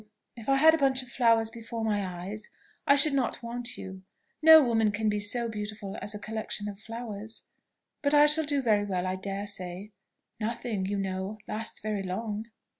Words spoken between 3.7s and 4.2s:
you: